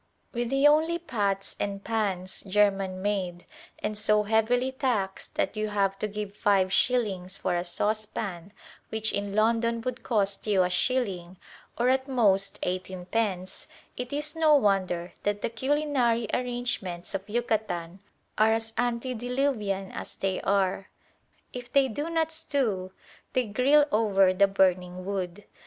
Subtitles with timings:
[0.33, 3.45] With the only pots and pans German made
[3.77, 8.51] and so heavily taxed that you have to give five shillings for a saucepan
[8.89, 11.37] which in London would cost you a shilling
[11.77, 17.99] or at most eighteen pence, it is no wonder that the culinary arrangements of Yucatan
[18.39, 20.89] are as antediluvian as they are.
[21.53, 22.91] If they do not stew,
[23.33, 25.43] they grill over the burning wood.